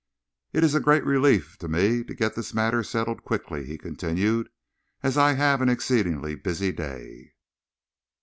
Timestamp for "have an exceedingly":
5.33-6.33